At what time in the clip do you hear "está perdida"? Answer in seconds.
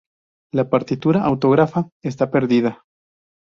2.01-2.83